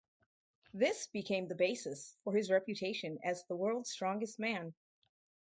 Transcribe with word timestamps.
This 0.73 1.05
became 1.05 1.47
the 1.47 1.53
basis 1.53 2.15
for 2.23 2.33
his 2.33 2.49
reputation 2.49 3.19
as 3.23 3.43
the 3.45 3.55
"World's 3.55 3.91
Strongest 3.91 4.39
Man". 4.39 4.73